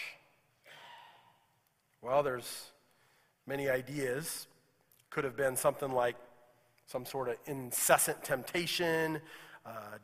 [2.02, 2.72] Well, there's
[3.46, 4.46] many ideas.
[5.08, 6.16] Could have been something like
[6.86, 9.20] some sort of incessant temptation,
[9.64, 9.96] uh,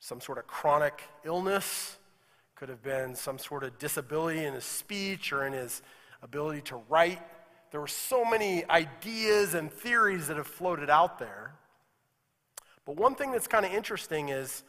[0.00, 1.98] some sort of chronic illness
[2.56, 5.82] could have been some sort of disability in his speech or in his
[6.22, 7.20] ability to write.
[7.70, 11.52] there were so many ideas and theories that have floated out there.
[12.86, 14.62] But one thing that's kind of interesting is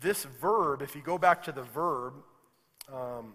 [0.00, 2.14] this verb, if you go back to the verb,
[2.92, 3.34] um,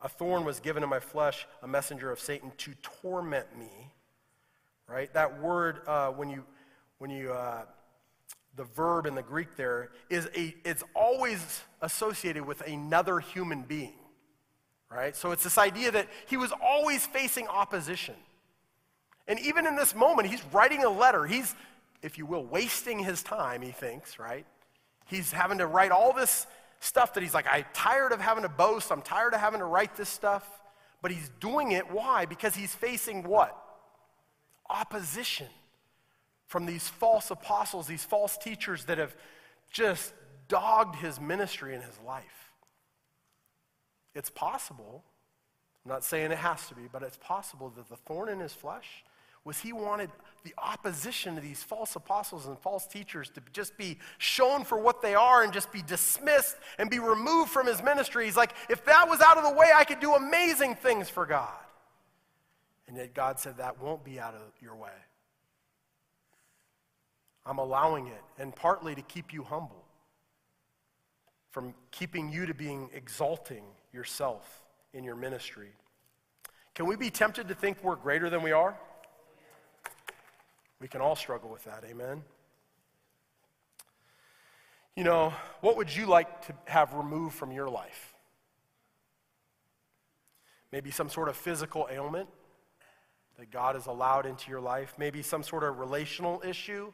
[0.00, 3.90] a thorn was given in my flesh, a messenger of Satan to torment me.
[4.86, 5.12] Right?
[5.14, 6.44] That word, uh, when you,
[6.98, 7.62] when you, uh,
[8.56, 13.94] the verb in the Greek there is a, it's always associated with another human being.
[14.90, 15.14] Right?
[15.14, 18.14] So it's this idea that he was always facing opposition.
[19.28, 21.26] And even in this moment, he's writing a letter.
[21.26, 21.54] He's,
[22.02, 24.46] if you will, wasting his time, he thinks, right?
[25.06, 26.46] He's having to write all this
[26.80, 28.92] stuff that he's like, I'm tired of having to boast.
[28.92, 30.48] I'm tired of having to write this stuff.
[31.02, 31.90] But he's doing it.
[31.90, 32.24] Why?
[32.24, 33.56] Because he's facing what?
[34.70, 35.48] Opposition
[36.46, 39.16] from these false apostles, these false teachers that have
[39.70, 40.12] just
[40.48, 42.52] dogged his ministry and his life.
[44.14, 45.04] It's possible,
[45.84, 48.52] I'm not saying it has to be, but it's possible that the thorn in his
[48.52, 49.04] flesh
[49.44, 50.10] was he wanted
[50.42, 55.02] the opposition to these false apostles and false teachers to just be shown for what
[55.02, 58.24] they are and just be dismissed and be removed from his ministry.
[58.24, 61.26] He's like, if that was out of the way, I could do amazing things for
[61.26, 61.52] God.
[62.88, 64.90] And yet God said, that won't be out of your way.
[67.46, 69.84] I'm allowing it, and partly to keep you humble,
[71.52, 75.70] from keeping you to being exalting yourself in your ministry.
[76.74, 78.76] Can we be tempted to think we're greater than we are?
[80.80, 82.22] We can all struggle with that, amen?
[84.96, 88.14] You know, what would you like to have removed from your life?
[90.72, 92.28] Maybe some sort of physical ailment
[93.38, 94.94] that God has allowed into your life.
[94.98, 96.92] Maybe some sort of relational issue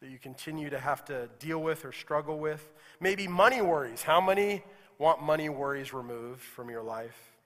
[0.00, 2.70] that you continue to have to deal with or struggle with.
[3.00, 4.02] Maybe money worries.
[4.02, 4.62] How many
[4.98, 7.36] want money worries removed from your life?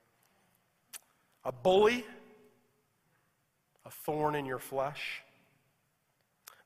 [1.44, 2.06] A bully,
[3.84, 5.22] a thorn in your flesh.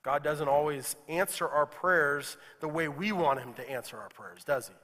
[0.02, 4.44] God doesn't always answer our prayers the way we want Him to answer our prayers,
[4.44, 4.74] does He?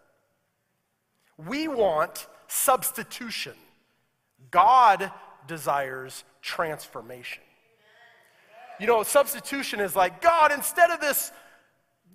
[1.47, 3.55] We want substitution.
[4.51, 5.13] God
[5.47, 7.44] desires transformation.
[8.81, 11.31] You know, substitution is like, God, instead of this,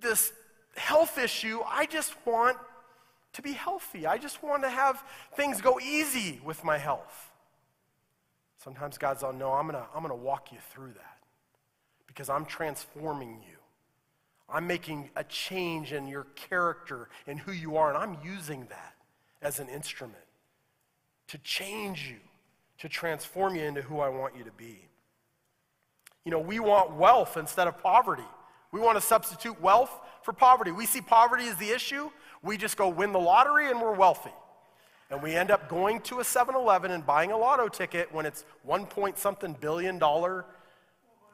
[0.02, 0.32] this
[0.76, 2.58] health issue, I just want
[3.34, 4.06] to be healthy.
[4.06, 5.04] I just want to have
[5.36, 7.32] things go easy with my health.
[8.58, 11.18] Sometimes God's like, no, I'm going to I'm going to walk you through that
[12.08, 13.56] because I'm transforming you.
[14.50, 18.96] I'm making a change in your character and who you are, and I'm using that
[19.42, 20.18] as an instrument
[21.28, 22.18] to change you,
[22.80, 24.89] to transform you into who I want you to be.
[26.30, 28.22] You know, we want wealth instead of poverty.
[28.72, 29.90] We want to substitute wealth
[30.22, 30.70] for poverty.
[30.70, 32.12] We see poverty as the issue.
[32.44, 34.30] We just go win the lottery and we're wealthy.
[35.10, 38.28] And we end up going to a 7 Eleven and buying a lotto ticket when
[38.28, 40.46] it's one point something billion dollar.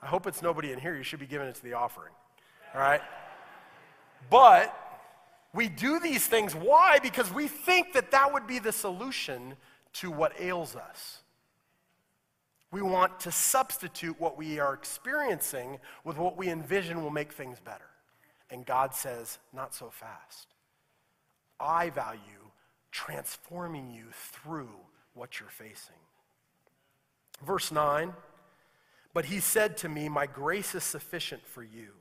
[0.01, 0.95] I hope it's nobody in here.
[0.95, 2.13] You should be giving it to the offering.
[2.73, 3.01] All right?
[4.29, 4.73] But
[5.53, 6.55] we do these things.
[6.55, 6.99] Why?
[6.99, 9.55] Because we think that that would be the solution
[9.95, 11.19] to what ails us.
[12.75, 17.57] We want to substitute what we are experiencing with what we envision will make things
[17.61, 17.85] better.
[18.51, 20.49] And God says, not so fast.
[21.57, 22.19] I value
[22.91, 24.75] transforming you through
[25.13, 25.95] what you're facing.
[27.45, 28.11] Verse 9,
[29.13, 31.91] but he said to me, My grace is sufficient for you.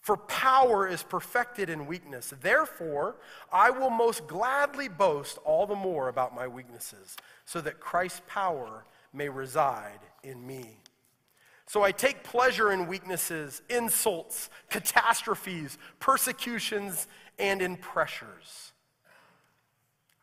[0.00, 2.34] For power is perfected in weakness.
[2.42, 3.14] Therefore,
[3.52, 8.84] I will most gladly boast all the more about my weaknesses, so that Christ's power
[9.14, 10.78] may reside in me.
[11.66, 17.06] So I take pleasure in weaknesses, insults, catastrophes, persecutions,
[17.38, 18.72] and in pressures.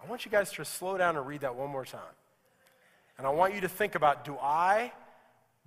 [0.03, 2.01] I want you guys to slow down and read that one more time.
[3.17, 4.91] And I want you to think about do I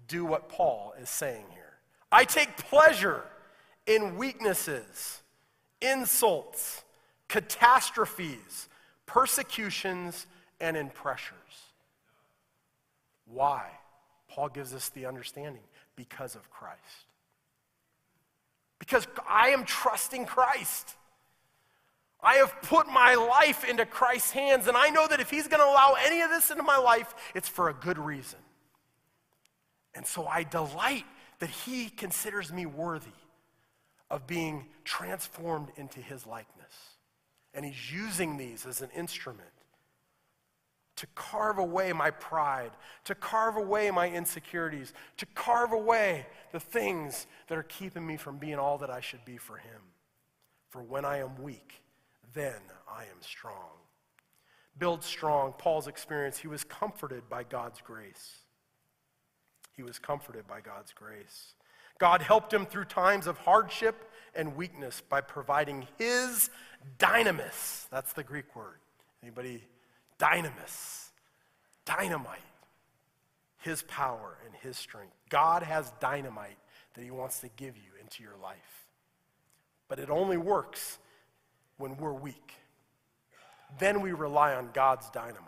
[0.08, 1.62] do what Paul is saying here?
[2.10, 3.22] I take pleasure
[3.86, 5.22] in weaknesses,
[5.80, 6.84] insults,
[7.28, 8.68] catastrophes,
[9.06, 10.26] persecutions,
[10.60, 11.34] and in pressures.
[13.34, 13.66] Why?
[14.28, 15.62] Paul gives us the understanding
[15.96, 16.80] because of Christ.
[18.78, 20.94] Because I am trusting Christ.
[22.22, 25.60] I have put my life into Christ's hands, and I know that if He's going
[25.60, 28.38] to allow any of this into my life, it's for a good reason.
[29.94, 31.04] And so I delight
[31.40, 33.10] that He considers me worthy
[34.10, 36.72] of being transformed into His likeness.
[37.52, 39.53] And He's using these as an instrument
[40.96, 42.70] to carve away my pride,
[43.04, 48.38] to carve away my insecurities, to carve away the things that are keeping me from
[48.38, 49.80] being all that I should be for Him.
[50.70, 51.82] For when I am weak,
[52.32, 53.78] then I am strong.
[54.76, 58.38] build strong, Paul's experience, he was comforted by God's grace.
[59.76, 61.54] He was comforted by God's grace.
[61.98, 66.50] God helped him through times of hardship and weakness by providing his
[66.98, 67.88] dynamis.
[67.88, 68.78] That's the Greek word.
[69.22, 69.62] Anybody?
[70.18, 71.10] Dynamis.
[71.84, 72.40] Dynamite.
[73.58, 75.14] His power and his strength.
[75.28, 76.58] God has dynamite
[76.94, 78.86] that he wants to give you into your life.
[79.88, 80.98] But it only works
[81.76, 82.54] when we're weak.
[83.78, 85.40] Then we rely on God's dynamite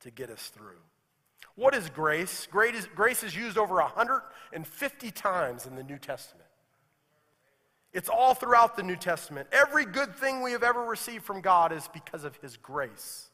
[0.00, 0.78] to get us through.
[1.56, 2.46] What is grace?
[2.50, 6.48] Grace is used over 150 times in the New Testament.
[7.92, 9.48] It's all throughout the New Testament.
[9.52, 13.30] Every good thing we have ever received from God is because of His grace.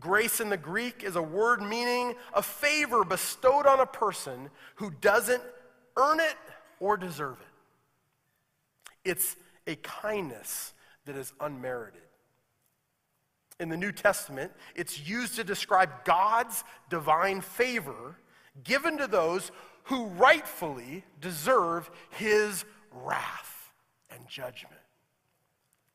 [0.00, 4.90] Grace in the Greek is a word meaning a favor bestowed on a person who
[5.00, 5.42] doesn't
[5.96, 6.36] earn it
[6.80, 9.10] or deserve it.
[9.10, 9.36] It's
[9.66, 10.74] a kindness
[11.04, 12.00] that is unmerited.
[13.60, 18.16] In the New Testament, it's used to describe God's divine favor
[18.64, 19.52] given to those
[19.84, 23.72] who rightfully deserve his wrath
[24.10, 24.74] and judgment.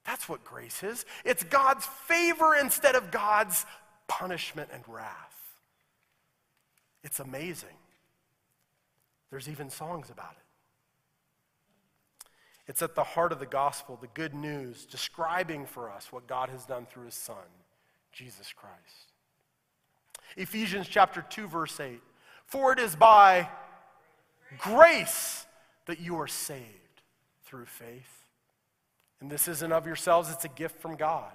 [0.05, 1.05] That's what grace is.
[1.25, 3.65] It's God's favor instead of God's
[4.09, 5.39] punishment and wrath.
[7.03, 7.77] It's amazing.
[9.29, 10.37] There's even songs about it.
[12.67, 16.49] It's at the heart of the gospel, the good news, describing for us what God
[16.49, 17.35] has done through his Son,
[18.11, 19.13] Jesus Christ.
[20.37, 21.99] Ephesians chapter 2, verse 8.
[22.45, 23.49] For it is by
[24.59, 25.45] grace
[25.85, 26.65] that you are saved
[27.45, 28.27] through faith.
[29.19, 31.31] And this isn't of yourselves, it's a gift from God.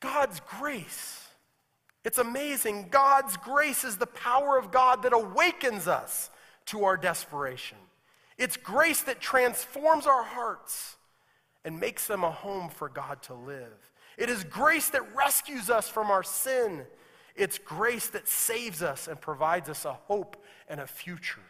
[0.00, 1.26] God's grace.
[2.04, 2.88] It's amazing.
[2.90, 6.30] God's grace is the power of God that awakens us
[6.66, 7.78] to our desperation.
[8.38, 10.96] It's grace that transforms our hearts
[11.64, 13.90] and makes them a home for God to live.
[14.16, 16.84] It is grace that rescues us from our sin.
[17.34, 21.40] It's grace that saves us and provides us a hope and a future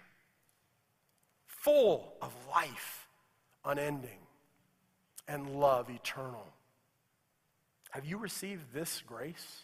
[1.67, 3.09] full of life,
[3.65, 4.21] unending,
[5.27, 6.47] and love eternal.
[7.91, 9.63] Have you received this grace?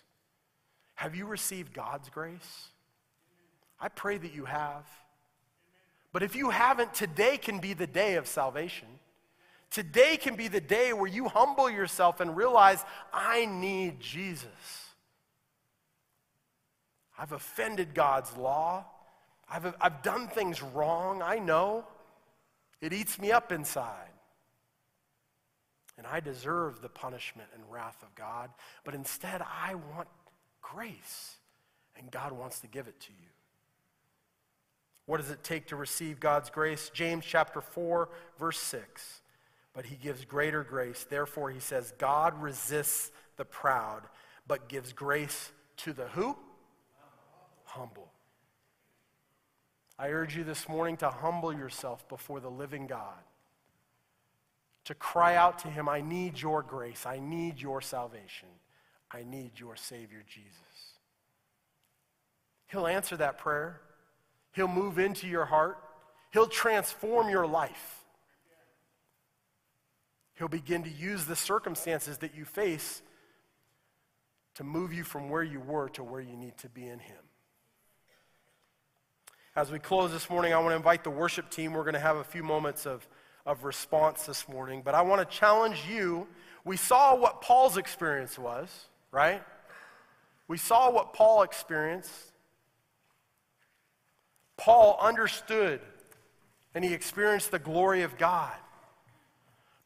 [0.95, 2.69] Have you received God's grace?
[3.81, 4.87] I pray that you have.
[6.13, 8.89] But if you haven't, today can be the day of salvation.
[9.71, 14.47] Today can be the day where you humble yourself and realize, I need Jesus.
[17.19, 18.85] I've offended God's law.
[19.51, 21.23] I've, I've done things wrong.
[21.23, 21.85] I know.
[22.81, 24.12] It eats me up inside.
[26.03, 28.51] And I deserve the punishment and wrath of God.
[28.85, 30.09] But instead, I want
[30.61, 31.37] grace.
[31.97, 33.29] And God wants to give it to you.
[35.07, 36.91] What does it take to receive God's grace?
[36.93, 39.21] James chapter 4, verse 6.
[39.75, 41.07] But he gives greater grace.
[41.09, 44.03] Therefore, he says, God resists the proud,
[44.49, 46.37] but gives grace to the who?
[47.63, 48.11] Humble.
[50.01, 53.23] I urge you this morning to humble yourself before the living God.
[54.87, 57.07] To cry out to him, I need your grace.
[57.07, 58.49] I need your salvation.
[59.11, 60.53] I need your Savior, Jesus.
[62.67, 63.81] He'll answer that prayer.
[64.53, 65.79] He'll move into your heart.
[66.33, 68.01] He'll transform your life.
[70.35, 73.03] He'll begin to use the circumstances that you face
[74.55, 77.17] to move you from where you were to where you need to be in Him.
[79.55, 81.75] As we close this morning, I want to invite the worship team.
[81.75, 83.07] We're going to have a few moments of,
[83.45, 86.27] of response this morning, but I want to challenge you.
[86.65, 88.69] We saw what Paul's experience was,
[89.11, 89.43] right?
[90.47, 92.13] We saw what Paul experienced.
[94.57, 95.81] Paul understood
[96.75, 98.55] and he experienced the glory of God.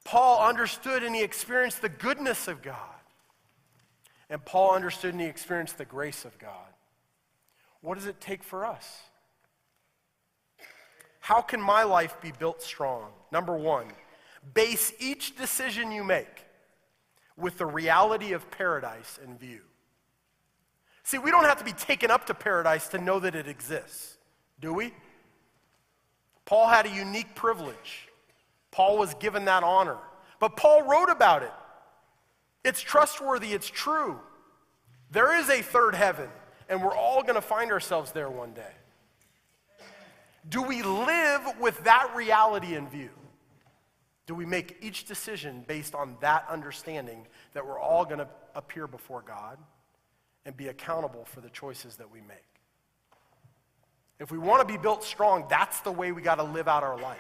[0.05, 2.79] Paul understood and he experienced the goodness of God.
[4.29, 6.51] And Paul understood and he experienced the grace of God.
[7.81, 9.03] What does it take for us?
[11.27, 13.11] How can my life be built strong?
[13.33, 13.89] Number one,
[14.55, 16.47] base each decision you make
[17.37, 19.63] with the reality of paradise in view.
[21.03, 24.19] See, we don't have to be taken up to paradise to know that it exists.
[24.61, 24.95] Do we?
[26.45, 28.09] Paul had a unique privilege.
[28.71, 29.99] Paul was given that honor.
[30.39, 31.53] But Paul wrote about it.
[32.65, 34.21] It's trustworthy, it's true.
[35.11, 36.29] There is a third heaven,
[36.69, 38.75] and we're all going to find ourselves there one day.
[40.49, 43.11] Do we live with that reality in view?
[44.27, 48.87] Do we make each decision based on that understanding that we're all going to appear
[48.87, 49.59] before God
[50.45, 52.39] and be accountable for the choices that we make?
[54.19, 56.83] If we want to be built strong, that's the way we got to live out
[56.83, 57.19] our life.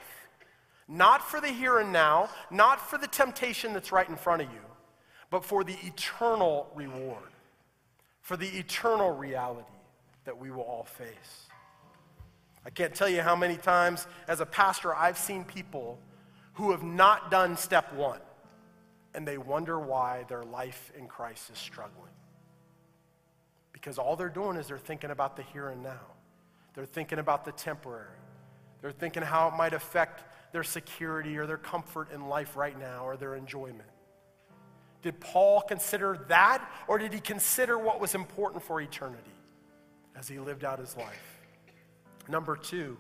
[0.89, 4.49] Not for the here and now, not for the temptation that's right in front of
[4.53, 4.61] you,
[5.31, 7.31] but for the eternal reward,
[8.21, 9.67] for the eternal reality
[10.25, 11.46] that we will all face.
[12.67, 16.01] I can't tell you how many times as a pastor I've seen people
[16.55, 18.19] who have not done step one
[19.15, 22.11] and they wonder why their life in Christ is struggling.
[23.73, 26.01] Because all they're doing is they're thinking about the here and now.
[26.75, 28.19] They're thinking about the temporary.
[28.83, 33.05] They're thinking how it might affect their security or their comfort in life right now
[33.05, 33.89] or their enjoyment.
[35.03, 39.23] Did Paul consider that, or did he consider what was important for eternity
[40.17, 41.36] as he lived out his life?
[42.29, 42.97] Number two,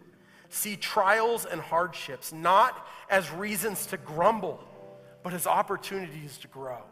[0.49, 4.62] see trials and hardships not as reasons to grumble,
[5.22, 6.83] but as opportunities to grow.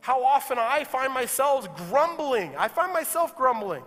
[0.00, 2.54] How often I find myself grumbling.
[2.56, 3.82] I find myself grumbling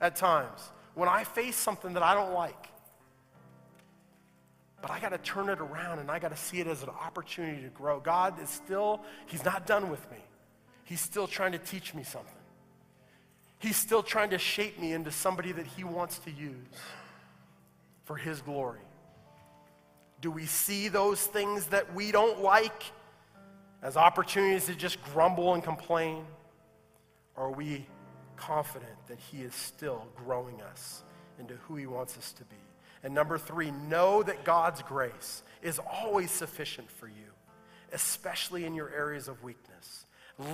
[0.00, 0.60] at times
[0.94, 2.68] when I face something that I don't like.
[4.82, 6.88] But I got to turn it around and I got to see it as an
[6.90, 8.00] opportunity to grow.
[8.00, 10.18] God is still, He's not done with me.
[10.84, 12.34] He's still trying to teach me something.
[13.62, 16.56] He's still trying to shape me into somebody that He wants to use
[18.04, 18.80] for His glory.
[20.20, 22.82] Do we see those things that we don't like
[23.80, 26.24] as opportunities to just grumble and complain?
[27.36, 27.86] Or are we
[28.36, 31.04] confident that He is still growing us
[31.38, 32.56] into who He wants us to be?
[33.04, 37.30] And number three, know that God's grace is always sufficient for you,
[37.92, 40.06] especially in your areas of weakness.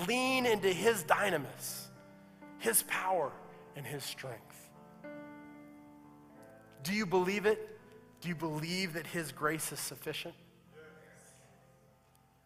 [0.07, 1.88] Lean into His dynamis,
[2.59, 3.33] His power,
[3.77, 4.69] and His strength.
[6.83, 7.79] Do you believe it?
[8.21, 10.35] Do you believe that His grace is sufficient?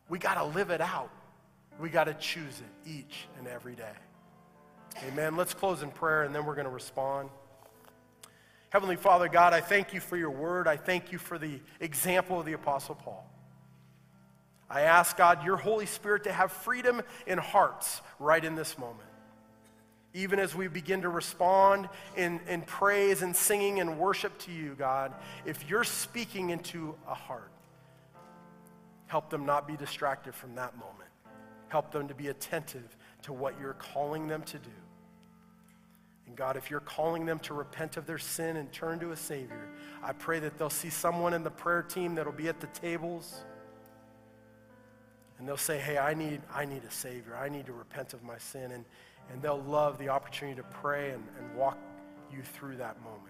[0.08, 1.10] We got to live it out.
[1.80, 3.92] We got to choose it each and every day.
[5.08, 5.36] Amen.
[5.36, 7.30] Let's close in prayer and then we're going to respond.
[8.68, 10.68] Heavenly Father, God, I thank you for your word.
[10.68, 13.26] I thank you for the example of the Apostle Paul.
[14.68, 19.08] I ask, God, your Holy Spirit to have freedom in hearts right in this moment.
[20.14, 24.74] Even as we begin to respond in, in praise and singing and worship to you,
[24.78, 25.12] God,
[25.46, 27.50] if you're speaking into a heart,
[29.06, 31.08] help them not be distracted from that moment.
[31.68, 34.70] Help them to be attentive to what you're calling them to do.
[36.26, 39.16] And God, if you're calling them to repent of their sin and turn to a
[39.16, 39.68] Savior,
[40.02, 43.44] I pray that they'll see someone in the prayer team that'll be at the tables.
[45.38, 47.36] And they'll say, hey, I need, I need a Savior.
[47.36, 48.72] I need to repent of my sin.
[48.72, 48.84] And,
[49.30, 51.78] and they'll love the opportunity to pray and, and walk
[52.32, 53.22] you through that moment.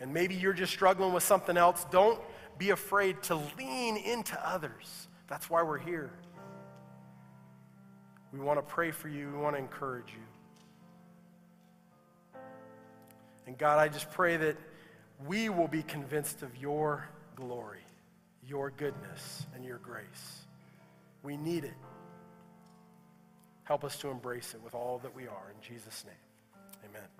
[0.00, 1.86] And maybe you're just struggling with something else.
[1.90, 2.20] Don't
[2.58, 5.08] be afraid to lean into others.
[5.28, 6.10] That's why we're here.
[8.32, 10.18] We want to pray for you, we want to encourage you.
[13.46, 14.56] And God, I just pray that
[15.26, 17.84] we will be convinced of your glory,
[18.46, 20.44] your goodness, and your grace.
[21.22, 21.74] We need it.
[23.64, 25.50] Help us to embrace it with all that we are.
[25.50, 26.23] In Jesus' name.